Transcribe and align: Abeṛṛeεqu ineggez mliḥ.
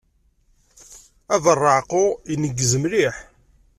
Abeṛṛeεqu 1.35 2.03
ineggez 2.33 2.73
mliḥ. 2.81 3.15